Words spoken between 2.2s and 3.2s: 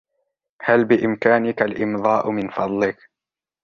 من فضلك؟